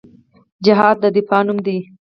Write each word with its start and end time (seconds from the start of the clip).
جهاد 0.65 0.95
د 1.03 1.05
دفاع 1.17 1.41
نوم 1.47 1.57
دی 1.65 1.77